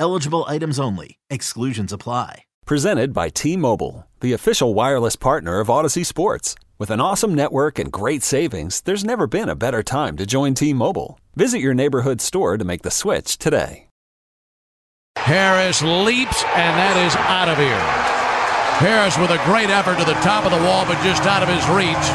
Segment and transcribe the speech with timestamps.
[0.00, 1.18] Eligible items only.
[1.28, 2.44] Exclusions apply.
[2.64, 6.54] Presented by T Mobile, the official wireless partner of Audacy Sports.
[6.78, 10.54] With an awesome network and great savings, there's never been a better time to join
[10.54, 11.20] T Mobile.
[11.36, 13.88] Visit your neighborhood store to make the switch today.
[15.16, 17.84] Harris leaps, and that is out of here.
[18.80, 21.52] Harris with a great effort to the top of the wall, but just out of
[21.52, 22.06] his reach.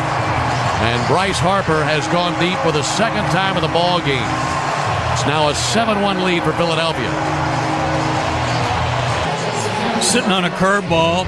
[0.81, 4.25] And Bryce Harper has gone deep for the second time in the ball game.
[5.13, 7.44] It's now a 7-1 lead for Philadelphia.
[10.05, 11.25] Sitting on a curveball,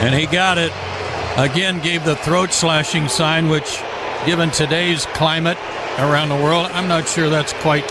[0.00, 0.72] and he got it.
[1.36, 3.80] Again, gave the throat slashing sign, which,
[4.26, 5.56] given today's climate
[5.98, 7.84] around the world, I'm not sure that's quite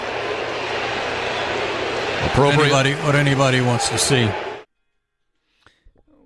[2.32, 2.60] Appropriate.
[2.66, 4.30] anybody what anybody wants to see.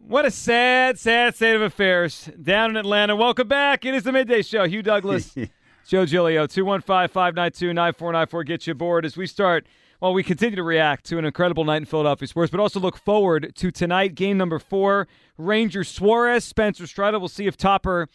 [0.07, 3.15] What a sad, sad state of affairs down in Atlanta.
[3.15, 3.85] Welcome back.
[3.85, 4.67] It is the midday show.
[4.67, 5.35] Hugh Douglas,
[5.87, 8.43] Joe Giglio, 215 592 9494.
[8.45, 9.67] Get you aboard as we start.
[10.03, 12.97] Well, we continue to react to an incredible night in Philadelphia sports, but also look
[12.97, 15.07] forward to tonight, game number four.
[15.37, 17.19] Ranger Suarez, Spencer Strider.
[17.19, 18.09] We'll see if Topper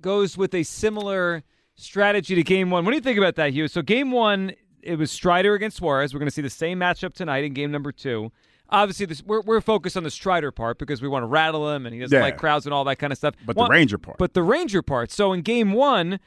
[0.00, 1.42] goes with a similar
[1.74, 2.84] strategy to game one.
[2.84, 3.66] What do you think about that, Hugh?
[3.66, 6.14] So, game one, it was Strider against Suarez.
[6.14, 8.30] We're going to see the same matchup tonight in game number two.
[8.68, 11.84] Obviously, this, we're, we're focused on the Strider part because we want to rattle him
[11.84, 12.22] and he doesn't Yeah.
[12.22, 13.34] like crowds and all that kind of stuff.
[13.44, 14.18] But the Ranger part.
[14.18, 15.10] But the Ranger part.
[15.10, 16.20] So, in game one,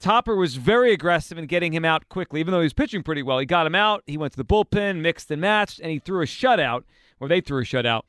[0.00, 3.22] Topper was very aggressive in getting him out quickly, even though he was pitching pretty
[3.22, 3.38] well.
[3.38, 4.02] He got him out.
[4.06, 6.84] He went to the bullpen, mixed and matched, and he threw a shutout,
[7.18, 8.02] or they threw a shutout.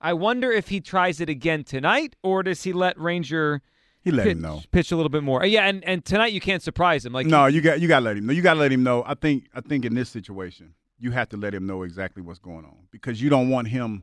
[0.00, 3.62] I wonder if he tries it again tonight, or does he let Ranger
[4.00, 4.62] He let pitch, him know.
[4.72, 5.42] pitch a little bit more?
[5.42, 7.12] Uh, yeah, and, and tonight you can't surprise him.
[7.12, 8.32] Like No, you got you got to let him know.
[8.32, 9.04] You got to let him know.
[9.06, 12.38] I think I think in this situation, you have to let him know exactly what's
[12.38, 14.02] going on because you don't want him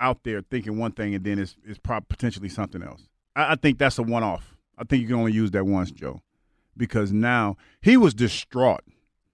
[0.00, 3.02] out there thinking one thing and then it's it's potentially something else.
[3.36, 4.56] I, I think that's a one off.
[4.76, 6.20] I think you can only use that once, Joe,
[6.76, 8.82] because now he was distraught.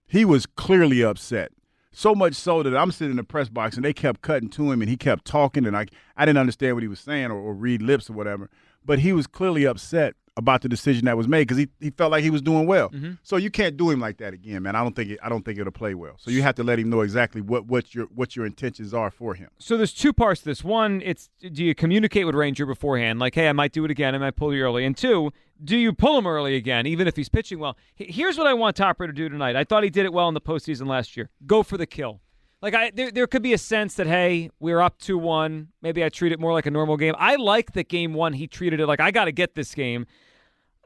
[0.06, 1.52] He was clearly upset.
[1.92, 4.70] So much so that I'm sitting in the press box and they kept cutting to
[4.70, 7.38] him and he kept talking and I I didn't understand what he was saying or,
[7.38, 8.50] or read lips or whatever.
[8.84, 12.12] But he was clearly upset about the decision that was made because he, he felt
[12.12, 12.90] like he was doing well.
[12.90, 13.14] Mm-hmm.
[13.24, 14.76] So you can't do him like that again, man.
[14.76, 16.14] I don't think it, I don't think it'll play well.
[16.16, 19.10] So you have to let him know exactly what, what your what your intentions are
[19.10, 19.50] for him.
[19.58, 20.62] So there's two parts to this.
[20.62, 24.14] One, it's do you communicate with Ranger beforehand, like, hey, I might do it again,
[24.14, 24.84] I might pull you early.
[24.84, 25.32] And two,
[25.62, 27.76] do you pull him early again, even if he's pitching well?
[27.96, 29.56] Here's what I want Topper to do tonight.
[29.56, 31.30] I thought he did it well in the postseason last year.
[31.46, 32.20] Go for the kill.
[32.62, 35.68] Like I, there, there could be a sense that hey, we're up two one.
[35.82, 37.16] Maybe I treat it more like a normal game.
[37.18, 38.34] I like that game one.
[38.34, 40.06] He treated it like I got to get this game.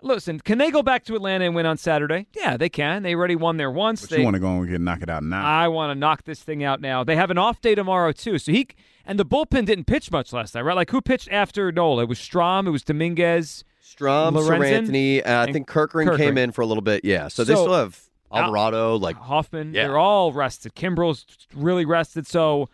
[0.03, 2.27] Listen, can they go back to Atlanta and win on Saturday?
[2.35, 3.03] Yeah, they can.
[3.03, 4.03] They already won there once.
[4.03, 5.45] But they, you want to go and get knock it out now.
[5.45, 7.05] I want to knock this thing out now.
[7.05, 8.69] They have an off day tomorrow too, so he
[9.07, 10.77] and the bullpen didn't pitch much last night, right?
[10.77, 12.03] Like who pitched after Nola?
[12.03, 13.65] It was Strahm, it was Dominguez.
[13.83, 16.17] Strahm, Sir Lorenzen, Anthony, uh, I think Kerkering, Kerkering.
[16.17, 17.05] came in for a little bit.
[17.05, 18.01] Yeah, so, they still have
[18.33, 18.97] Alvarado.
[18.97, 19.75] Like Hoffman.
[19.75, 19.87] Yeah.
[19.87, 20.75] They're all rested.
[20.75, 22.27] Kimbrel's really rested.
[22.27, 22.69] So,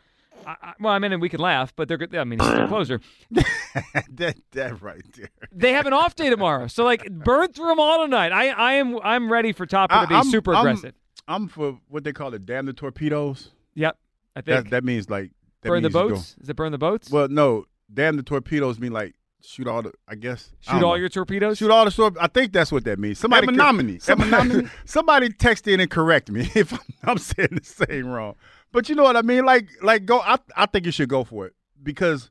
[0.47, 2.15] I, I, well, I mean, and we could laugh, but they're good.
[2.15, 3.01] I mean, he's the closer.
[3.31, 5.29] that that right there.
[5.53, 8.33] They have an off day tomorrow, so like burn through them all tonight.
[8.33, 10.95] I, I am, I'm ready for Topper to be I- I'm- super I'm- aggressive.
[11.31, 13.51] I'm for what they call it, damn the torpedoes.
[13.75, 13.99] Yep,
[14.35, 16.37] I think That that means like that burn the means go- boats.
[16.41, 17.11] Is it burn the boats?
[17.11, 19.93] Well, no, damn the torpedoes mean like shoot all the.
[20.09, 20.95] I guess Shoot don't all know.
[20.97, 21.59] your torpedoes.
[21.59, 22.23] Shoot all the torpedoes.
[22.25, 23.19] I think that's what that means.
[23.21, 23.99] Somebody.
[23.99, 28.35] Somebody, somebody text in and correct me if I'm, I'm saying the same wrong.
[28.73, 29.45] But you know what I mean?
[29.45, 30.21] Like, like go.
[30.21, 32.31] I, I think you should go for it because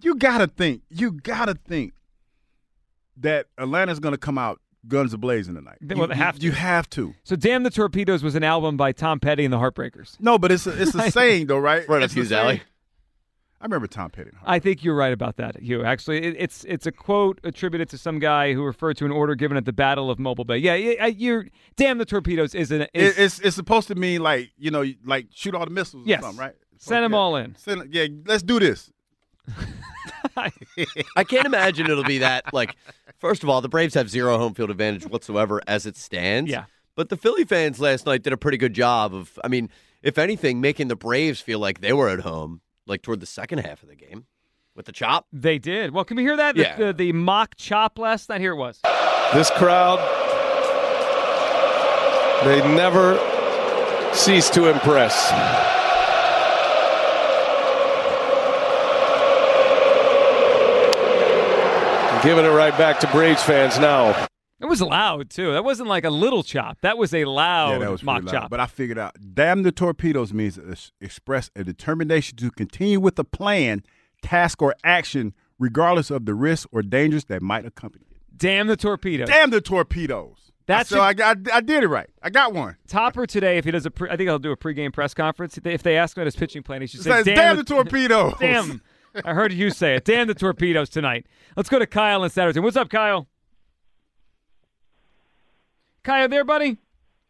[0.00, 0.82] you gotta think.
[0.90, 1.92] You gotta think
[3.16, 5.78] that Atlanta's gonna come out guns a blazing tonight.
[5.80, 6.44] They- You- well, they you- have to.
[6.44, 7.14] You have to.
[7.24, 10.16] So, Damn the Torpedoes was an album by Tom Petty and the Heartbreakers.
[10.20, 11.88] No, but it's a, it's a saying though, right?
[11.88, 12.62] Right up It's a Hugh's alley.
[13.62, 13.72] Saying.
[13.72, 14.30] I remember Tom Petty.
[14.44, 15.84] I think you're right about that, Hugh.
[15.84, 19.34] Actually, it, it's it's a quote attributed to some guy who referred to an order
[19.34, 20.56] given at the Battle of Mobile Bay.
[20.58, 24.22] Yeah, yeah, you're damn the torpedoes is an is, It, it's it's supposed to mean
[24.22, 26.20] like you know like shoot all the missiles Yes.
[26.20, 26.54] or something, right?
[26.78, 27.18] Send 'em Yeah.
[27.18, 27.54] all in.
[27.56, 28.90] Send, yeah, let's do this.
[30.36, 32.52] I can't imagine it'll be that.
[32.52, 32.76] Like,
[33.18, 36.50] first of all, the Braves have zero home field advantage whatsoever as it stands.
[36.50, 36.64] Yeah.
[36.94, 39.70] But the Philly fans last night did a pretty good job of, I mean,
[40.02, 43.58] if anything, making the Braves feel like they were at home, like toward the second
[43.58, 44.26] half of the game
[44.74, 45.26] with the chop.
[45.32, 45.92] They did.
[45.92, 46.56] Well, can we hear that?
[46.56, 46.76] Yeah.
[46.76, 48.40] The, the, the mock chop last night.
[48.40, 48.80] Here it was.
[49.34, 49.98] This crowd,
[52.44, 53.18] they never
[54.14, 55.30] cease to impress.
[62.22, 64.28] Giving it right back to Braves fans now.
[64.62, 65.52] It was loud too.
[65.52, 66.78] That wasn't like a little chop.
[66.82, 68.32] That was a loud yeah, that was mock loud.
[68.32, 68.50] chop.
[68.50, 70.58] But I figured out, damn the torpedoes means
[71.00, 73.82] express a determination to continue with a plan,
[74.22, 78.16] task, or action, regardless of the risks or dangers that might accompany it.
[78.36, 79.28] Damn the torpedoes.
[79.28, 80.52] Damn the torpedoes.
[80.66, 82.08] That's so a- I, got, I did it right.
[82.22, 82.76] I got one.
[82.86, 85.58] Topper today, if he does a, pre- I think he'll do a pregame press conference.
[85.62, 88.34] If they- ask him at his pitching plan, he should say, says, damn, the torpedoes.
[88.40, 88.80] Damn.
[89.24, 90.04] I heard you say it.
[90.06, 91.26] Damn the torpedoes tonight.
[91.56, 92.60] Let's go to Kyle in Saturday.
[92.60, 93.26] What's up, Kyle?
[96.04, 96.78] Kyle, there, buddy?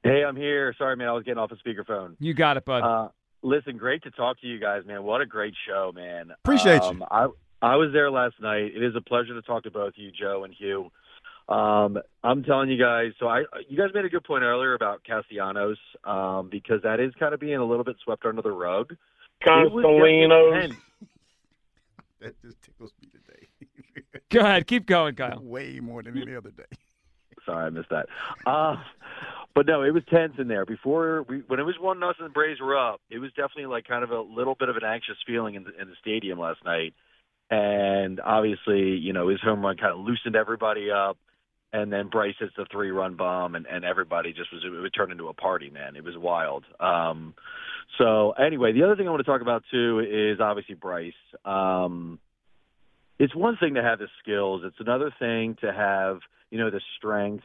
[0.02, 0.74] Hey, I'm here.
[0.78, 1.08] Sorry, man.
[1.08, 2.16] I was getting off a speakerphone.
[2.18, 2.82] You got it, bud.
[2.82, 3.08] Uh,
[3.42, 5.02] listen, great to talk to you guys, man.
[5.04, 6.30] What a great show, man.
[6.44, 6.88] Appreciate you.
[6.88, 7.28] um, I
[7.60, 8.72] I was there last night.
[8.74, 10.90] It is a pleasure to talk to both you, Joe and Hugh.
[11.48, 13.12] Um, I'm telling you guys.
[13.20, 17.12] So I, you guys made a good point earlier about Castellanos um, because that is
[17.20, 18.92] kind of being a little bit swept under the rug.
[18.92, 18.98] It
[19.44, 20.60] was definitely Constelinos.
[20.60, 20.74] tense.
[22.20, 23.48] That just tickles me today.
[24.30, 24.68] go ahead.
[24.68, 25.40] Keep going, Kyle.
[25.42, 26.62] Way more than any other day.
[27.46, 28.06] Sorry, I missed that.
[28.46, 28.76] Uh,
[29.54, 30.64] but no, it was tense in there.
[30.64, 33.00] Before we, when it was one nothing, the Braves were up.
[33.10, 35.80] It was definitely like kind of a little bit of an anxious feeling in the,
[35.80, 36.94] in the stadium last night.
[37.50, 41.18] And obviously, you know, his home run kind of loosened everybody up.
[41.74, 44.92] And then Bryce hits the three run bomb, and, and everybody just was it would
[44.94, 45.96] turn into a party, man.
[45.96, 46.64] It was wild.
[46.78, 47.34] Um,
[47.98, 51.12] so anyway, the other thing I want to talk about too is obviously Bryce.
[51.46, 52.18] Um,
[53.18, 56.20] it's one thing to have the skills; it's another thing to have
[56.50, 57.44] you know the strength.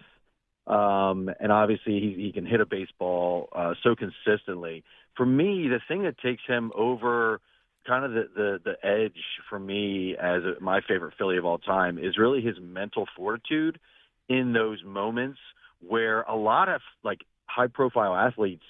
[0.65, 4.83] Um, and obviously, he, he can hit a baseball uh, so consistently.
[5.15, 7.39] For me, the thing that takes him over
[7.87, 11.57] kind of the, the, the edge for me as a, my favorite Philly of all
[11.57, 13.79] time is really his mental fortitude
[14.27, 15.39] in those moments
[15.79, 18.63] where a lot of like high profile athletes,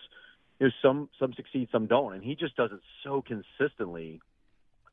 [0.59, 4.21] you know, some some succeed, some don't, and he just does it so consistently.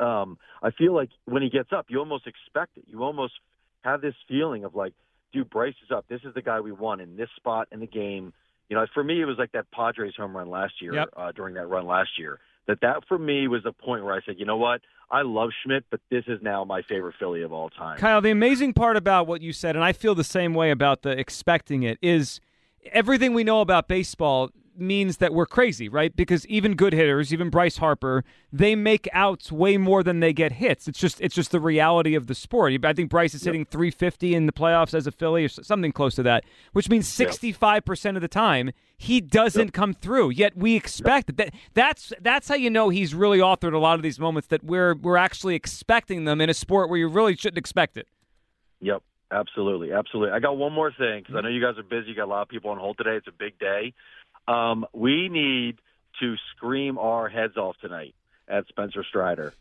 [0.01, 2.85] Um, I feel like when he gets up, you almost expect it.
[2.87, 3.35] You almost
[3.83, 4.93] have this feeling of like,
[5.33, 6.07] dude, Bryce is up.
[6.09, 8.33] This is the guy we want in this spot in the game.
[8.69, 11.09] You know, for me, it was like that Padres home run last year Yep.
[11.17, 12.39] uh, during that run last year.
[12.67, 14.81] That that for me was the point where I said, you know what,
[15.11, 17.99] I love Schmidt, but this is now my favorite Philly of all time.
[17.99, 21.03] Kyle, the amazing part about what you said, and I feel the same way about
[21.03, 22.41] the expecting it, is
[22.91, 26.15] everything we know about baseball means that we're crazy, right?
[26.15, 30.53] Because even good hitters, even Bryce Harper, they make outs way more than they get
[30.53, 30.89] hits.
[30.89, 32.73] It's just it's just the reality of the sport.
[32.85, 36.15] I think Bryce is hitting 350 in the playoffs as a Philly or something close
[36.17, 40.31] to that, which means 65% of the time he doesn't come through.
[40.31, 41.37] Yet we expect.
[41.37, 44.65] That that's that's how you know he's really authored a lot of these moments that
[44.65, 48.09] we're we're actually expecting them in a sport where you really shouldn't expect it.
[48.81, 50.33] Yep, absolutely, absolutely.
[50.33, 52.09] I got one more thing because I know you guys are busy.
[52.11, 53.17] You got a lot of people on hold today.
[53.17, 53.95] It's a big day.
[54.47, 55.79] Um, we need
[56.21, 58.15] to scream our heads off tonight
[58.49, 59.55] at Spencer Strider.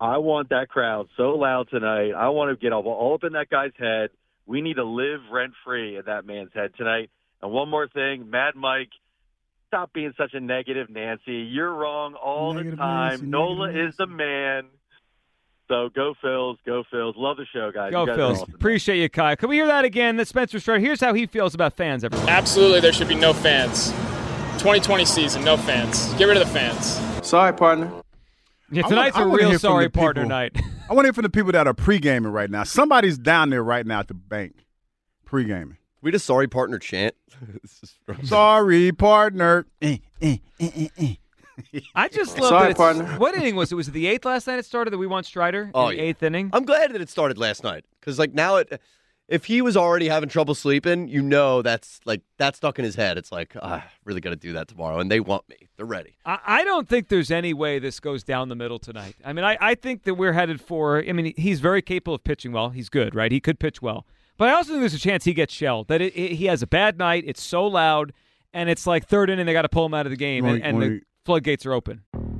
[0.00, 2.12] I want that crowd so loud tonight.
[2.12, 4.10] I want to get all, all up in that guy's head.
[4.46, 7.10] We need to live rent free in that man's head tonight.
[7.42, 8.90] And one more thing, Mad Mike,
[9.66, 11.48] stop being such a negative Nancy.
[11.50, 13.10] You're wrong all the time.
[13.10, 14.64] Nancy, Nola negative is the man.
[15.68, 17.12] So go Phils, go Phils.
[17.16, 17.92] Love the show, guys.
[17.92, 18.32] Go You guys Phils.
[18.42, 18.54] awesome.
[18.54, 19.36] Appreciate you, Kyle.
[19.36, 20.16] Can we hear that again?
[20.16, 20.80] That Spencer Strider.
[20.80, 22.28] Here's how he feels about fans, everyone.
[22.28, 23.90] Absolutely, there should be no fans.
[24.58, 26.12] 2020 season, no fans.
[26.14, 26.98] Get rid of the fans.
[27.26, 27.92] Sorry, partner.
[28.70, 30.28] Yeah, I tonig's wanna- I a wanna real sorry partner people.
[30.30, 30.56] night.
[30.90, 32.64] I want to hear from the people that are pre-gaming right now.
[32.64, 34.64] Somebody's down there right now at the bank,
[35.26, 35.76] pre-gaming.
[36.00, 37.14] We just sorry partner chant.
[37.62, 39.66] This is from- Sorry, partner.
[39.82, 41.14] Eh, eh, eh, eh, eh.
[41.94, 43.04] I just love Sorry, that it's, partner.
[43.18, 43.74] What inning was it?
[43.74, 45.70] Was it the eighth last night it started that we want Strider?
[45.74, 46.08] Oh, in the yeah.
[46.08, 46.50] eighth inning?
[46.52, 48.80] I'm glad that it started last night because like now it,
[49.28, 52.94] if he was already having trouble sleeping, you know that's like that's stuck in his
[52.94, 53.18] head.
[53.18, 55.56] It's like ah, really got to do that tomorrow, and they want me.
[55.76, 56.16] They're ready.
[56.24, 59.16] I, I don't think there's any way this goes down the middle tonight.
[59.24, 61.04] I mean, I, I think that we're headed for.
[61.06, 62.70] I mean, he's very capable of pitching well.
[62.70, 63.30] He's good, right?
[63.30, 64.06] He could pitch well.
[64.38, 65.88] But I also think there's a chance he gets shelled.
[65.88, 67.24] That it, it- he has a bad night.
[67.26, 68.12] It's so loud,
[68.54, 69.44] and it's like third inning.
[69.46, 71.66] They got to pull him out of the game, Wanna- and, and wanna- the floodgates
[71.66, 72.00] are open.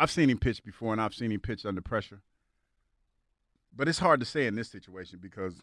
[0.00, 2.20] I've seen him pitch before, and I've seen him pitch under pressure.
[3.74, 5.62] But it's hard to say in this situation because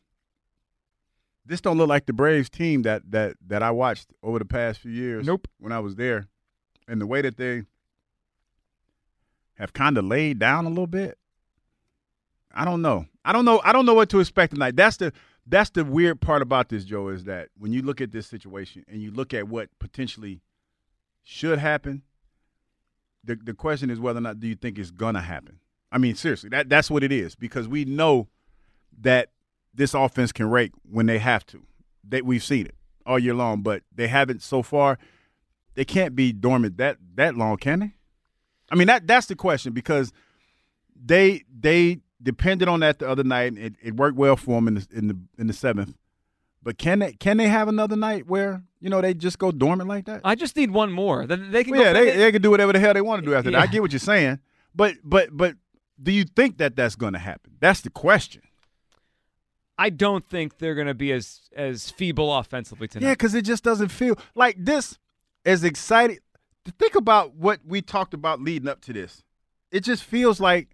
[1.46, 4.80] this don't look like the Braves team that that that I watched over the past
[4.80, 5.25] few years.
[5.25, 5.48] Nope.
[5.60, 6.27] When I was there,
[6.88, 7.63] and the way that they
[9.56, 11.18] have kind of laid down a little bit.
[12.54, 13.06] I don't know.
[13.24, 13.62] I don't know.
[13.63, 14.75] I don't know what to expect tonight.
[14.75, 15.12] That's the
[15.46, 18.86] that's the weird part about this, Joe, is that when you look at this situation
[18.88, 20.42] and you look at what potentially
[21.24, 22.04] should happen,
[23.25, 25.60] the the question is whether or not do you think it's gonna happen.
[25.91, 28.27] I mean, seriously, that that's what it is because we know
[29.01, 29.29] that
[29.74, 31.63] this offense can rake when they have to.
[32.08, 34.98] That we've seen it all year long, but they haven't so far.
[35.75, 37.94] They can't be dormant that that long, can they?
[38.70, 40.12] I mean, that that's the question because
[40.96, 43.53] they they depended on that the other night.
[43.53, 45.96] And it, it worked well for them in the in the in the seventh.
[46.65, 49.88] But can they can they have another night where you know they just go dormant
[49.88, 50.22] like that?
[50.24, 51.27] I just need one more.
[51.27, 51.74] Then they can.
[51.74, 53.51] Well, go yeah, they, they can do whatever the hell they want to do after
[53.51, 53.62] that.
[53.62, 54.39] I get what you're saying,
[54.74, 55.57] but but but
[56.01, 57.53] do you think that that's going to happen?
[57.60, 58.41] That's the question.
[59.77, 63.10] I don't think they're going to be as as feeble offensively tonight.
[63.10, 64.98] Yeah, because it just doesn't feel like this.
[65.45, 66.22] As excited,
[66.79, 69.22] think about what we talked about leading up to this.
[69.72, 70.69] It just feels like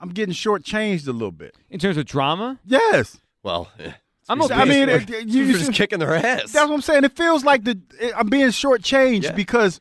[0.00, 1.54] I'm getting shortchanged a little bit.
[1.68, 3.94] In terms of drama, Yes, Well, yeah.
[4.28, 4.54] I'm okay.
[4.54, 6.52] I mean, it- you- you're just kicking their ass.
[6.52, 7.04] That's what I'm saying.
[7.04, 7.78] It feels like the
[8.16, 9.32] I'm being shortchanged Yeah.
[9.32, 9.80] because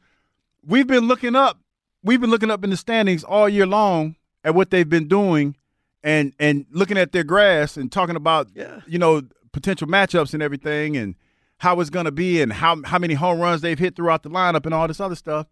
[0.65, 1.59] we've been looking up,
[2.03, 5.55] we've been looking up in the standings all year long at what they've been doing,
[6.03, 8.81] and and looking at their grass and talking about Yeah.
[8.85, 9.21] you know
[9.53, 11.15] potential matchups and everything and
[11.57, 14.29] how it's going to be and how how many home runs they've hit throughout the
[14.29, 15.47] lineup and all this other stuff.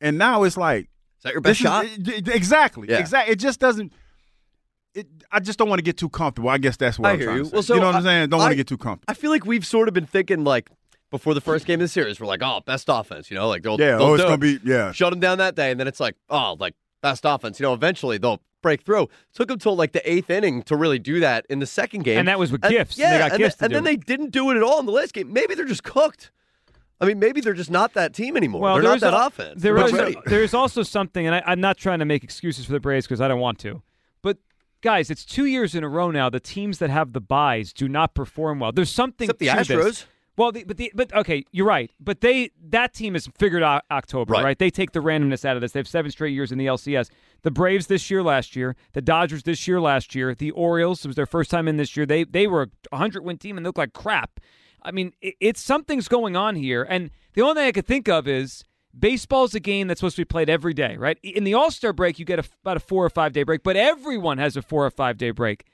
[0.00, 0.84] And now it's like
[1.18, 1.84] Is that your best shot?
[1.84, 2.98] is- it- it- exactly, Yeah.
[2.98, 3.32] exactly.
[3.32, 3.92] It just doesn't.
[4.96, 6.48] It, I just don't want to get too comfortable.
[6.48, 7.42] I guess that's what I I'm hear trying you.
[7.44, 7.54] to say.
[7.54, 8.30] Well, so you know what I'm saying?
[8.30, 9.04] Don't want to get too comfortable.
[9.10, 10.70] I feel like we've sort of been thinking like
[11.10, 13.62] before the first game of the series, we're like, oh, best offense, you know, like
[13.62, 14.90] they'll, Yeah, they'll oh, it's gonna be- yeah.
[14.92, 17.74] shut them down that day, and then it's like, oh, like best offense, you know,
[17.74, 19.08] eventually they'll break through.
[19.34, 22.18] Took them till like the eighth inning to really do that in the second game,
[22.18, 23.84] And that was with And- gifts, and Yeah, they got and, gifts to and then
[23.84, 25.32] they didn't do it at all in the last game.
[25.32, 26.30] Maybe they're just cooked.
[27.00, 28.62] I mean, maybe they're just not that team anymore.
[28.62, 29.60] Well, they're not that al- offense.
[29.60, 30.16] There They're is not ready.
[30.26, 33.20] there's also something, and I, I'm not trying to make excuses for the Braves because
[33.20, 33.82] I don't want to, but
[34.82, 36.28] guys, it's two years in a row now.
[36.30, 38.72] The teams that have the byes do not perform well.
[38.72, 39.84] There's something Except the to Astros.
[39.84, 40.06] this.
[40.38, 41.90] Well, the, but the, but okay, you're right.
[41.98, 44.44] But they that team has figured out October, Right.
[44.44, 44.58] right.
[44.58, 45.72] They take the randomness out of this.
[45.72, 47.08] They have seven straight years in the LCS.
[47.42, 48.76] The Braves this year, last year.
[48.92, 50.34] The Dodgers this year, last year.
[50.34, 52.04] The Orioles it was their first time in this year.
[52.04, 54.38] They they were a hundred win team and they look like crap.
[54.82, 58.06] I mean, it, it's something's going on here, and the only thing I could think
[58.08, 58.62] of is
[58.98, 61.18] baseball's a game that's supposed to be played every day, right?
[61.22, 63.62] In the All Star break, you get a, about a four or five day break,
[63.62, 65.64] but everyone has a four or five day break.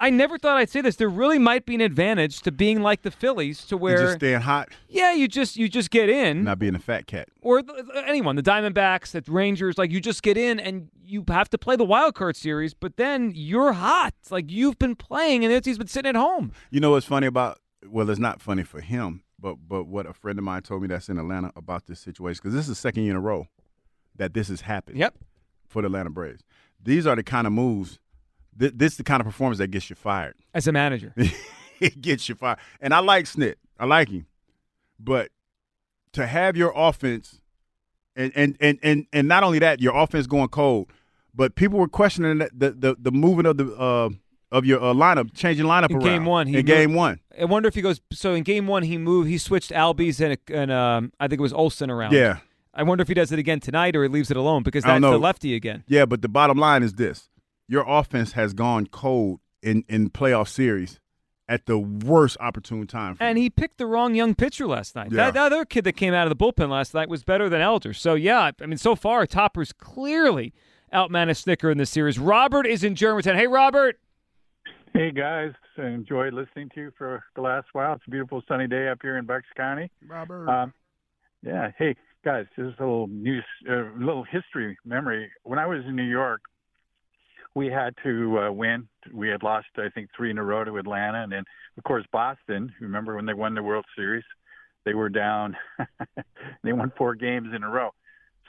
[0.00, 0.94] I never thought I'd say this.
[0.94, 4.18] There really might be an advantage to being like the Phillies, to You where just
[4.18, 7.28] staying hot, yeah, you just you just get in, not being a fat cat.
[7.40, 7.62] or
[8.06, 11.74] anyone, the Diamondbacks, the Rangers, like you just get in and you have to play
[11.74, 15.88] the wild card series, but then you're hot, like you've been playing, and he's been
[15.88, 16.52] sitting at home.
[16.70, 17.58] You know what's funny about?
[17.84, 20.88] Well, it's not funny for him, but but what a friend of mine told me
[20.88, 23.46] that's in Atlanta about this situation because this is the second year in a row
[24.16, 24.98] that this has happened.
[24.98, 25.14] Yep.
[25.66, 26.42] For the Atlanta Braves,
[26.82, 27.98] these are the kind of moves.
[28.58, 30.34] Th- this is the kind of performance that gets you fired.
[30.54, 31.14] As a manager,
[31.80, 32.58] it gets you fired.
[32.80, 33.56] And I like Snit.
[33.78, 34.26] I like him,
[34.98, 35.30] but
[36.12, 37.40] to have your offense,
[38.16, 40.90] and and and and, and not only that, your offense going cold,
[41.34, 44.08] but people were questioning the the the, the movement of the uh,
[44.50, 47.20] of your uh, lineup, changing lineup in around game one, he in game one.
[47.38, 48.00] I wonder if he goes.
[48.12, 49.28] So in game one, he moved.
[49.28, 52.12] He switched Albies and and um, I think it was Olson around.
[52.12, 52.38] Yeah.
[52.74, 55.00] I wonder if he does it again tonight or he leaves it alone because that's
[55.00, 55.84] the lefty again.
[55.88, 57.28] Yeah, but the bottom line is this:
[57.66, 61.00] your offense has gone cold in in playoff series,
[61.48, 63.16] at the worst opportune time.
[63.16, 65.10] For And he picked the wrong young pitcher last night.
[65.10, 65.16] Yeah.
[65.16, 67.60] That, that other kid that came out of the bullpen last night was better than
[67.60, 67.94] Elder.
[67.94, 70.52] So, yeah, I mean, so far, Topper's clearly
[70.92, 72.18] outmanaged Snitker in this series.
[72.18, 73.36] Robert is in Germantown.
[73.36, 73.98] Hey, Robert.
[74.94, 77.94] Hey guys, I enjoyed listening to you for the last while.
[77.94, 79.90] It's a beautiful sunny day up here in Bucks County.
[80.06, 80.48] Robert.
[80.48, 80.72] Um,
[81.42, 81.70] yeah.
[81.78, 85.30] Hey guys, just a little news, a uh, little history memory.
[85.44, 86.40] When I was in New York,
[87.54, 88.88] we had to uh, win.
[89.12, 91.44] We had lost, I think, three in a row to Atlanta, and then
[91.76, 92.72] of course Boston.
[92.80, 94.24] Remember when they won the World Series?
[94.84, 95.56] They were down.
[96.64, 97.90] they won four games in a row.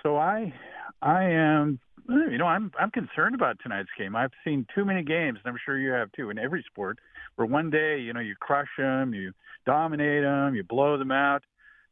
[0.04, 0.54] So I,
[1.02, 4.16] I am, you know, I'm I'm concerned about tonight's game.
[4.16, 7.00] I've seen too many games, and I'm sure you have too, in every sport,
[7.36, 9.32] where one day, you know, you crush them, you
[9.66, 11.44] dominate them, you blow them out,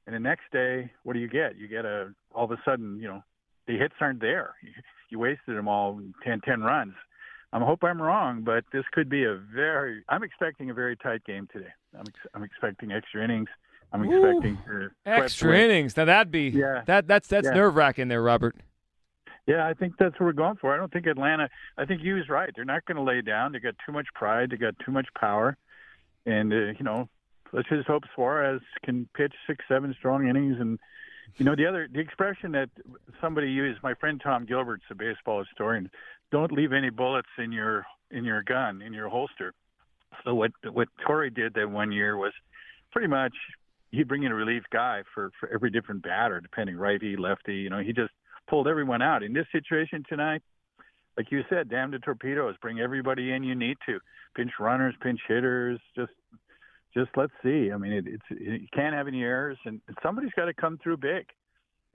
[0.06, 1.58] and the next day, what do you get?
[1.58, 3.24] You get a all of a sudden, you know,
[3.68, 4.56] the hits aren't there.
[4.64, 4.72] You,
[5.10, 6.94] you wasted them all 10, 10 runs.
[7.54, 10.04] I hope I'm wrong, but this could be a very.
[10.10, 11.72] I'm expecting a very tight game today.
[11.94, 13.48] I'm ex- I'm expecting extra innings.
[13.94, 15.96] I'm Ooh, expecting uh, Extra innings.
[15.96, 16.82] Now, that'd be, Yeah.
[16.88, 17.54] that, that's, that's Yeah.
[17.54, 18.54] nerve wracking there, Robert.
[19.48, 20.74] Yeah, I think that's what we're going for.
[20.74, 21.50] I don't think Atlanta.
[21.78, 22.52] I think he was right.
[22.54, 23.54] They're not going to lay down.
[23.54, 24.50] They got too much pride.
[24.52, 25.58] They got too much power,
[26.26, 27.08] and uh, you know,
[27.54, 30.58] let's just hope Suarez can pitch six, seven strong innings.
[30.60, 30.78] And
[31.38, 32.70] you know, the other the expression that
[33.22, 35.90] somebody used, my friend Tom Gilbert's a baseball historian.
[36.30, 39.54] Don't leave any bullets in your in your gun in your holster.
[40.26, 42.34] So what what Torre did that one year was
[42.92, 43.34] pretty much
[43.92, 47.56] he'd bring in a relief guy for for every different batter, depending righty, lefty.
[47.56, 48.12] You know, he just
[48.48, 49.24] pulled everyone out.
[49.24, 50.42] In this situation tonight,
[51.18, 54.00] like you said, damn the torpedoes, bring everybody in you need to,
[54.36, 56.12] pinch runners, pinch hitters, just
[56.94, 57.72] just let's see.
[57.72, 60.80] I mean, it, it's it, you can't have any errors, and somebody's got to come
[60.82, 61.26] through big,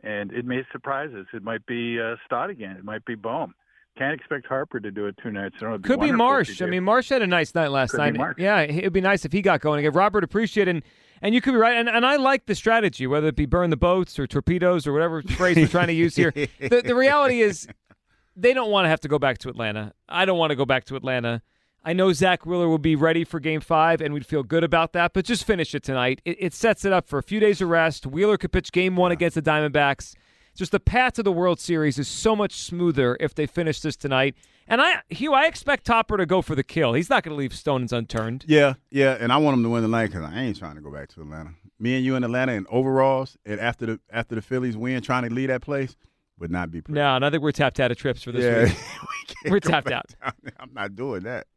[0.03, 1.27] and it may surprise us.
[1.33, 2.77] It might be uh, Stott again.
[2.77, 3.55] It might be Bohm.
[3.99, 5.79] Can't expect Harper to do it two nights in a row.
[5.79, 6.63] Could be Marsh.
[6.63, 8.35] I mean, Marsh had a nice night last Could night.
[8.39, 9.93] Yeah, it'd be nice if he got going again.
[9.93, 10.71] Robert, appreciate it.
[10.71, 10.83] And,
[11.23, 11.77] and you could be right.
[11.77, 14.93] And, and I like the strategy, whether it be burn the boats or torpedoes or
[14.93, 16.33] whatever phrase we're trying to use here.
[16.33, 17.67] The, the reality is
[18.37, 19.93] they don't want to have to go back to Atlanta.
[20.09, 21.41] I don't want to go back to Atlanta.
[21.85, 24.93] I know Zack Wheeler will be ready for game five, and we'd feel good about
[24.93, 26.21] that, but just finish it tonight.
[26.25, 28.07] It, it sets it up for a few days of rest.
[28.07, 30.15] Wheeler could pitch game one against the Diamondbacks.
[30.55, 33.97] Just the path to the World Series is so much smoother if they finish this
[33.97, 34.37] tonight.
[34.69, 36.93] And I, Hugh, I expect Topper to go for the kill.
[36.95, 38.45] He's not going to leave stones unturned.
[38.47, 40.81] Yeah, yeah, and I want him to win the night because I ain't trying to
[40.81, 41.51] go back to Atlanta.
[41.79, 45.29] Me and you in Atlanta in overalls, and after the after the Phillies win, trying
[45.29, 45.97] to lead that place
[46.39, 46.81] would not be.
[46.81, 46.95] Pretty.
[46.99, 48.65] No, and I think we're tapped out of trips for this Yeah,
[49.45, 49.53] week.
[49.53, 50.07] we go tapped out.
[50.23, 51.47] I'm not doing that.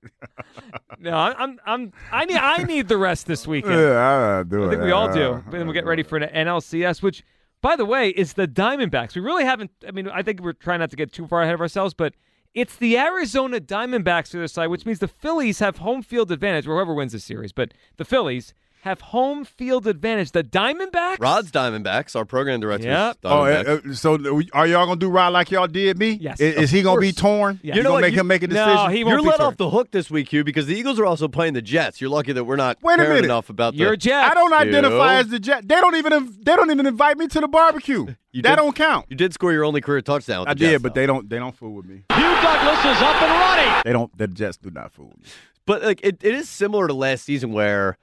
[0.98, 3.74] No, I'm, I'm, I'm I need, I need the rest this weekend.
[3.76, 5.34] Yeah, I'm not doing I think we all do.
[5.34, 7.24] Uh, But then we'll get ready for an NLCS, which,
[7.62, 9.14] by the way, is the Diamondbacks.
[9.14, 9.72] We really haven't.
[9.88, 12.14] I mean, I think we're trying not to get too far ahead of ourselves, but
[12.56, 16.66] it's the Arizona Diamondbacks to the side, which means the Phillies have home field advantage.
[16.66, 18.54] Whoever wins the series, but the Phillies
[18.86, 20.32] have home field advantage.
[20.32, 21.20] The Diamondbacks.
[21.20, 22.88] Rod's Diamondbacks, our program director.
[22.88, 23.18] Yep.
[23.24, 24.14] Oh, uh, uh, so
[24.54, 26.12] are y'all gonna do Rod like y'all did me?
[26.22, 27.60] Yes, Is, is he gonna be torn?
[27.64, 27.74] Yeah.
[27.74, 28.02] You, You know gonna what?
[28.04, 28.68] make You- him make a decision?
[28.68, 28.96] No, decision?
[28.96, 29.48] he won't You're be let torn.
[29.48, 32.00] off the hook this week, Hugh, because the Eagles are also playing the Jets.
[32.00, 33.26] You're lucky that we're not Wait a caring minute.
[33.26, 34.32] enough about You're the Jets.
[34.32, 35.20] I don't identify Ew.
[35.20, 35.66] as the Jets.
[35.66, 38.06] They don't even they don't even invite me to the barbecue.
[38.36, 39.06] You that did- don't count.
[39.10, 40.42] You did score your only career touchdown.
[40.42, 41.00] With I Jets, did, but though.
[41.02, 42.04] they don't they don't fool with me.
[42.14, 43.82] Hugh Douglas is up and running.
[43.86, 44.18] They don't.
[44.18, 45.24] The Jets do not fool with me.
[45.66, 47.98] But like it, it is similar to last season where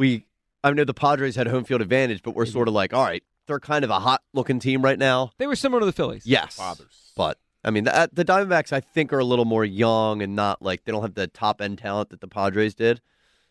[0.00, 0.24] we
[0.64, 3.22] I know the Padres had home field advantage, but we're sort of like, all right,
[3.46, 5.30] they're kind of a hot looking team right now.
[5.38, 6.26] They were similar to the Phillies.
[6.26, 6.56] Yes.
[6.56, 7.12] Fathers.
[7.14, 10.34] But I mean the, uh, the Diamondbacks I think are a little more young and
[10.34, 13.02] not like they don't have the top end talent that the Padres did.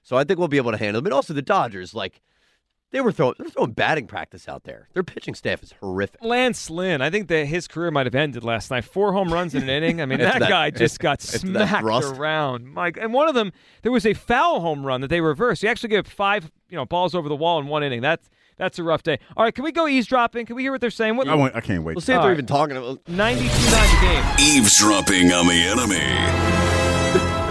[0.01, 1.07] So I think we'll be able to handle them.
[1.07, 2.19] And also the Dodgers, like
[2.91, 4.87] they were throwing they're throwing batting practice out there.
[4.93, 6.23] Their pitching staff is horrific.
[6.23, 8.83] Lance Lynn, I think that his career might have ended last night.
[8.85, 10.01] Four home runs in an inning.
[10.01, 12.15] I mean, that, that- guy just got smacked rust.
[12.15, 12.67] around.
[12.67, 13.51] Mike, and one of them,
[13.83, 15.61] there was a foul home run that they reversed.
[15.61, 18.01] He actually gave five, you know, balls over the wall in one inning.
[18.01, 19.19] That's that's a rough day.
[19.37, 20.45] All right, can we go eavesdropping?
[20.45, 21.15] Can we hear what they're saying?
[21.15, 21.95] What, I, want, I can't wait.
[21.95, 22.35] We'll see if All they're right.
[22.35, 24.25] even talking about 92 9 the game.
[24.57, 26.68] Eavesdropping on the enemy.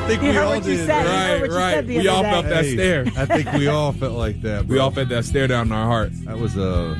[0.08, 0.86] I think You we heard all did.
[0.86, 1.40] said.
[1.42, 1.84] Right, right.
[1.86, 2.50] we all other felt day.
[2.50, 2.64] that
[3.04, 3.22] stare.
[3.22, 4.64] I think we all felt like that.
[4.64, 6.10] We all felt that stare down in our heart.
[6.24, 6.96] That was uh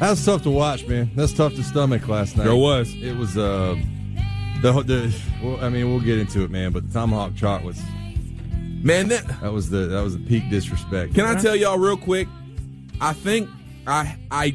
[0.00, 1.10] that was tough to watch, man.
[1.14, 2.44] That's tough to stomach last night.
[2.44, 2.94] There was.
[2.94, 3.76] It was uh
[4.62, 6.72] the the well, I mean we'll get into it, man.
[6.72, 7.78] But the tomahawk chart was
[8.82, 11.14] Man, that, that was the that was the peak disrespect.
[11.14, 12.26] can I tell y'all real quick?
[13.02, 13.50] I think
[13.86, 14.54] I I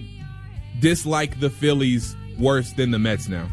[0.80, 3.48] dislike the Phillies worse than the Mets now.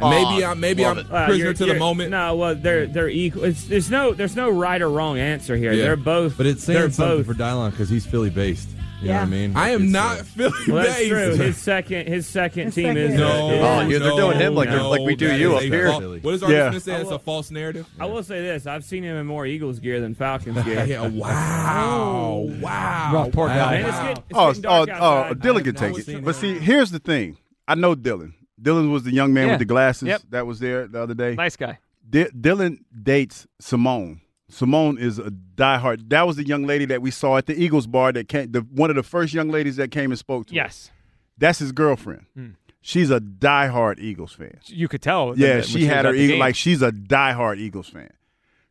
[0.00, 1.10] And maybe I'm maybe I'm it.
[1.10, 2.10] Well, prisoner you're- to the you're- moment.
[2.10, 3.44] No, well, they're they're equal.
[3.44, 5.72] It's, there's no there's no right or wrong answer here.
[5.72, 5.82] Yeah.
[5.82, 6.36] They're both.
[6.36, 7.26] But it's they're saying something both.
[7.26, 8.68] for Dylan because he's Philly based.
[9.00, 9.56] You know what I mean?
[9.56, 11.08] I am not uh, Philly Well, that's based.
[11.10, 11.36] true.
[11.46, 14.70] His second, his second team is No, uh, is- Oh, yeah, they're doing him like-
[14.70, 15.86] no, like we do you up here.
[15.88, 16.58] fal- What is our Yeah.
[16.62, 17.00] going to say?
[17.00, 17.86] It's a false narrative.
[18.00, 20.84] I will say this: I've seen him in more Eagles gear than Falcons gear.
[20.88, 22.58] Yeah, wow, oh.
[22.60, 23.10] wow.
[23.14, 23.74] Rough poor guy.
[23.76, 24.66] And it's getting, Oh, getting
[25.00, 25.34] oh, oh.
[25.34, 26.08] Dylan can take it.
[26.08, 26.24] it.
[26.24, 27.36] But see, here's the thing.
[27.68, 28.32] I know Dylan.
[28.60, 29.52] Dylan was the young man Yeah.
[29.54, 30.22] with the glasses Yep.
[30.30, 31.34] that was there the other day.
[31.34, 31.78] Nice guy.
[32.08, 34.20] Di- Dylan dates Simone.
[34.50, 36.08] Simone is a diehard.
[36.08, 38.50] That was the young lady that we saw at the Eagles bar that came.
[38.50, 40.52] The one of the first young ladies that came and spoke to.
[40.52, 40.54] us.
[40.54, 40.90] Yes.
[41.36, 42.24] that's his girlfriend.
[42.34, 42.48] Hmm.
[42.80, 44.58] She's a diehard Eagles fan.
[44.66, 45.34] You could tell.
[45.36, 48.10] Yeah, when she had her Eagle, like she's a diehard Eagles fan.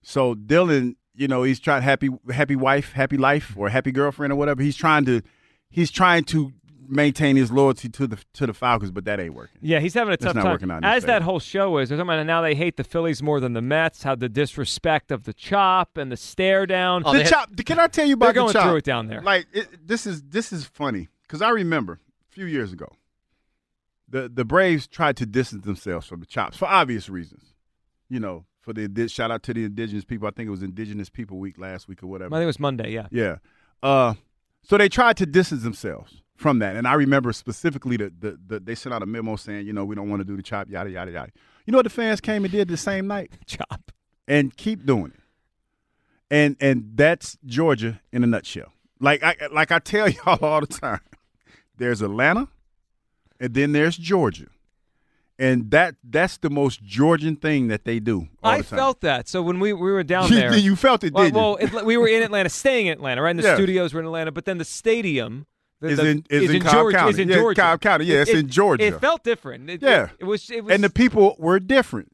[0.02, 4.36] So Dylan, you know, he's trying happy happy wife, happy life, or happy girlfriend or
[4.36, 4.64] whatever.
[4.64, 5.22] He's trying to
[5.70, 6.52] he's trying to
[6.88, 9.60] maintain his loyalty to the to the Falcons, but that ain't working.
[9.62, 10.52] Yeah, he's having a That's tough not time.
[10.54, 12.78] working out in his As that whole show is, they're talking about now they hate
[12.78, 14.04] the Phillies more than the Mets.
[14.04, 17.04] How the disrespect of the chop and the stare down.
[17.06, 17.66] Oh, the they had- chop.
[17.66, 18.64] Can I tell you about They're going the chop?
[18.68, 19.22] through it down there.
[19.22, 22.88] Like it, this is this is funny because I remember a few years ago,
[24.10, 27.54] the the Braves tried to distance themselves from the chops for obvious reasons.
[28.10, 30.28] You know, for the shout out to the indigenous people.
[30.28, 32.34] I think it was Indigenous People Week last week or whatever.
[32.34, 32.92] I think it was Monday.
[32.92, 33.08] Yeah.
[33.12, 33.38] Yeah.
[33.84, 34.14] Uh,
[34.64, 36.76] so they tried to distance themselves from that.
[36.78, 39.84] And I remember specifically that the, the, they sent out a memo saying, you know,
[39.84, 41.32] we don't want to do the chop, yada, yada, yada.
[41.66, 43.32] You know what the fans came and did the same night?
[43.46, 43.92] Chop.
[44.28, 45.20] And keep doing it.
[46.30, 48.72] And and that's Georgia in a nutshell.
[49.00, 51.00] Like I like I tell y'all all the time.
[51.78, 52.48] There's Atlanta,
[53.40, 54.48] and then there's Georgia.
[55.40, 58.28] And that that's the most Georgian thing that they do.
[58.44, 58.78] all I the time.
[58.78, 59.28] felt that.
[59.30, 61.42] So when we, we were down You- there, you felt it, well, didn't you?
[61.42, 63.30] well, it- we were in Atlanta, staying in Atlanta, right?
[63.32, 63.56] And the Yeah.
[63.56, 65.46] studios were in Atlanta, but then the stadium
[65.80, 66.98] the, Is the- in- is in Cobb Georgia.
[66.98, 67.10] County.
[67.12, 67.62] Is in Yeah, Georgia.
[67.62, 68.06] Cobb County.
[68.06, 68.84] Yeah, it's It- in Georgia.
[68.86, 69.70] It felt different.
[69.70, 70.06] It, Yeah.
[70.06, 70.50] it, it was.
[70.50, 70.74] It was.
[70.74, 72.12] and the people were different.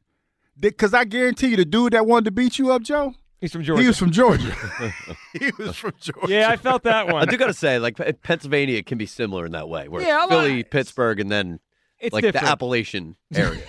[0.60, 3.63] Because I guarantee you, the dude that wanted to beat you up, Joe, he's from
[3.63, 3.82] Georgia.
[3.82, 4.56] he was from Georgia.
[5.39, 6.28] he was from Georgia.
[6.32, 7.28] yeah, I felt that one.
[7.28, 10.30] I do gotta say, like Pennsylvania can be similar in that way, where Yeah, it's
[10.30, 11.60] well, Philly, Pittsburgh, and then
[12.04, 12.46] It's like different.
[12.46, 13.62] the Appalachian area.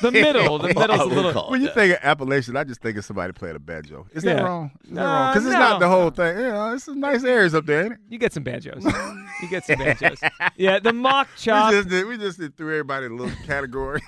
[0.00, 0.58] the middle.
[0.58, 1.50] The middle's a We'll little.
[1.50, 1.74] When you that.
[1.74, 4.06] think of Appalachian, I just think of somebody playing a banjo.
[4.12, 4.42] Is that Yeah.
[4.42, 4.70] wrong?
[4.84, 5.32] Is that Nah, wrong?
[5.32, 5.58] Because it's no.
[5.58, 6.36] not the whole thing.
[6.38, 7.98] You know, it's some nice areas up there, ain't it?
[8.08, 8.84] You get some banjos.
[9.42, 10.18] you get some banjos.
[10.56, 11.72] Yeah, the mock We chop.
[11.72, 14.02] just, did, we just did threw everybody in a little category.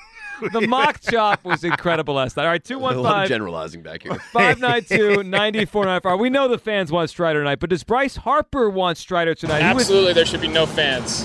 [0.52, 2.42] The mock chop was incredible last night.
[2.42, 4.14] All right, a lot of 215 generalizing back here.
[4.32, 6.18] 592 9495.
[6.18, 9.62] We know the fans want Strider tonight, but does Bryce Harper want Strider tonight?
[9.68, 11.24] He was- Absolutely, there should be no fans.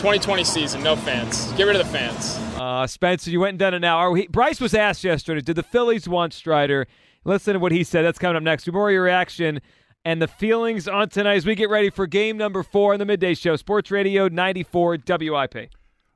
[0.00, 1.52] 2020 season, no fans.
[1.52, 2.38] Get rid of the fans.
[2.58, 3.98] Uh, Spencer, you went and done it now.
[3.98, 6.86] Are we, Bryce was asked yesterday, did the Phillies want Strider?
[7.26, 8.02] Listen to what he said.
[8.06, 8.66] That's coming up next.
[8.72, 9.60] More of your reaction
[10.06, 13.04] and the feelings on tonight as we get ready for game number four on the
[13.04, 13.56] midday show.
[13.56, 15.70] Sports Radio 94 WIP.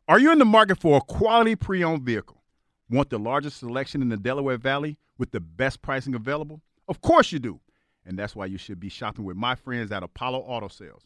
[0.09, 2.43] Are you in the market for a quality pre-owned vehicle?
[2.89, 6.63] Want the largest selection in the Delaware Valley with the best pricing available?
[6.89, 7.61] Of course you do.
[8.07, 11.03] And that's why you should be shopping with my friends at Apollo Auto Sales.